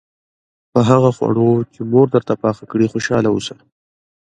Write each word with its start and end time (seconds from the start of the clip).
په 0.71 0.79
هغه 0.89 1.09
خواړو 1.17 1.49
چې 1.73 1.81
مور 1.91 2.07
درته 2.15 2.33
پاخه 2.43 2.63
کړي 2.71 2.87
خوشاله 2.91 3.29
اوسه. 3.31 3.55